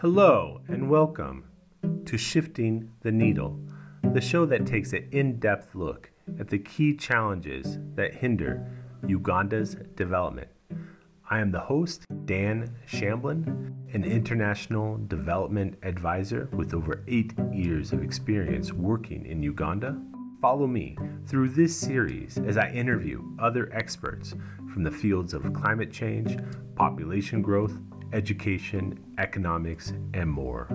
[0.00, 1.42] Hello, and welcome
[2.04, 3.58] to Shifting the Needle,
[4.12, 8.64] the show that takes an in depth look at the key challenges that hinder
[9.08, 10.46] Uganda's development.
[11.28, 13.44] I am the host, Dan Shamblin,
[13.92, 20.00] an international development advisor with over eight years of experience working in Uganda.
[20.40, 20.96] Follow me
[21.26, 24.36] through this series as I interview other experts
[24.72, 26.38] from the fields of climate change,
[26.76, 27.76] population growth,
[28.12, 30.68] education, economics, and more.